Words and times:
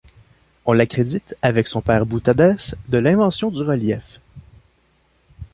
On 0.65 0.73
la 0.73 0.87
crédite, 0.87 1.37
avec 1.43 1.67
son 1.67 1.79
père 1.81 2.07
Boutadès, 2.07 2.73
de 2.87 2.97
l'invention 2.97 3.51
du 3.51 3.61
relief. 3.61 4.19